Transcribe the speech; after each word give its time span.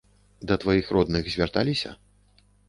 Да 0.51 0.55
тваіх 0.63 0.89
родных 0.97 1.29
звярталіся? 1.35 1.93